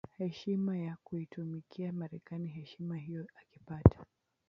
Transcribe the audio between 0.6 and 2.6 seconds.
ya kuitumikia Marekani